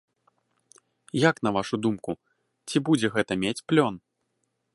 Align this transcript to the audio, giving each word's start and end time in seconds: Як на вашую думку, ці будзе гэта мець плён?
Як 1.29 1.35
на 1.47 1.53
вашую 1.57 1.79
думку, 1.87 2.11
ці 2.69 2.77
будзе 2.89 3.07
гэта 3.19 3.33
мець 3.45 3.59
плён? 3.73 3.95